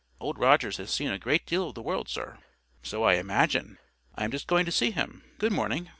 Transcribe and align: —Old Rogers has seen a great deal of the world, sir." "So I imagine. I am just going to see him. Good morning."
—Old 0.19 0.39
Rogers 0.39 0.77
has 0.77 0.89
seen 0.91 1.11
a 1.11 1.19
great 1.19 1.45
deal 1.45 1.69
of 1.69 1.75
the 1.75 1.81
world, 1.83 2.09
sir." 2.09 2.39
"So 2.81 3.03
I 3.03 3.17
imagine. 3.17 3.77
I 4.15 4.23
am 4.23 4.31
just 4.31 4.47
going 4.47 4.65
to 4.65 4.71
see 4.71 4.89
him. 4.89 5.23
Good 5.37 5.51
morning." 5.51 5.89